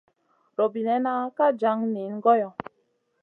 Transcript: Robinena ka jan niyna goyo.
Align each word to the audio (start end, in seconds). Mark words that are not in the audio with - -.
Robinena 0.57 1.13
ka 1.35 1.45
jan 1.59 1.79
niyna 1.93 2.17
goyo. 2.23 2.49